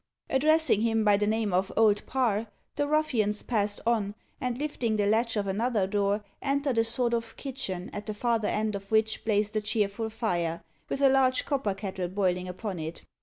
Addressing 0.31 0.81
him 0.81 1.03
by 1.03 1.15
the 1.15 1.27
name 1.27 1.53
of 1.53 1.71
Old 1.77 2.03
Parr, 2.07 2.47
the 2.75 2.87
ruffians 2.87 3.43
passed 3.43 3.79
on, 3.85 4.15
and 4.39 4.57
lifting 4.57 4.97
the 4.97 5.05
latch 5.05 5.35
of 5.37 5.45
another 5.45 5.85
door, 5.85 6.23
entered 6.41 6.79
a 6.79 6.83
sort 6.83 7.13
of 7.13 7.37
kitchen, 7.37 7.87
at 7.93 8.07
the 8.07 8.15
farther 8.15 8.47
end 8.47 8.73
of 8.73 8.89
which 8.91 9.23
blazed 9.23 9.55
a 9.57 9.61
cheerful 9.61 10.09
fire, 10.09 10.63
with 10.89 11.01
a 11.03 11.09
large 11.09 11.45
copper 11.45 11.75
kettle 11.75 12.07
boiling 12.07 12.47
upon 12.47 12.79
it. 12.79 13.05